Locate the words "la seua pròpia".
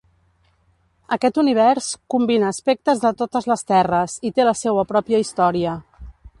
4.51-5.25